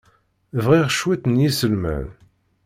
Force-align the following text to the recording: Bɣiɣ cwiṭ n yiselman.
Bɣiɣ 0.63 0.87
cwiṭ 0.97 1.23
n 1.27 1.41
yiselman. 1.41 2.07